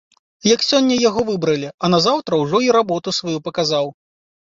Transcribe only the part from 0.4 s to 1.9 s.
Як сёння яго выбралі, а